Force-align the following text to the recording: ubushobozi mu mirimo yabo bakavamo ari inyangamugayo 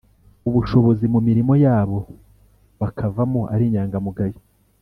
ubushobozi 0.47 1.05
mu 1.13 1.19
mirimo 1.27 1.53
yabo 1.65 1.99
bakavamo 2.81 3.41
ari 3.53 3.63
inyangamugayo 3.69 4.39